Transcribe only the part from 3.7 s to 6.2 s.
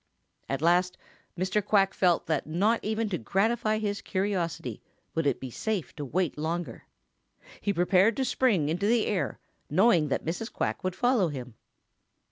his curiosity would it be safe to